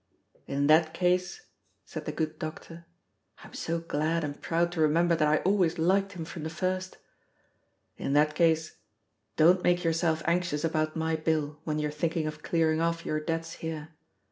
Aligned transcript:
"In 0.47 0.65
that 0.65 0.95
case," 0.95 1.45
said 1.85 2.05
the 2.05 2.11
good 2.11 2.39
doctor 2.39 2.87
(I 3.43 3.47
am 3.49 3.53
so 3.53 3.77
glad 3.79 4.23
and 4.23 4.41
proud 4.41 4.71
to 4.71 4.81
remember 4.81 5.15
that 5.15 5.27
I 5.27 5.37
always 5.43 5.77
liked 5.77 6.13
him 6.13 6.25
from 6.25 6.41
the 6.41 6.49
first!), 6.49 6.97
"in 7.97 8.13
that 8.13 8.33
case, 8.33 8.77
don't 9.37 9.61
make 9.63 9.83
yourself 9.83 10.23
anxious 10.25 10.63
about 10.63 10.95
my 10.95 11.15
bill 11.17 11.59
when 11.65 11.77
you 11.77 11.87
are 11.87 11.91
thinking 11.91 12.25
of 12.25 12.41
clearing 12.41 12.81
off 12.81 13.05
your 13.05 13.19
debts 13.19 13.53
here. 13.61 13.89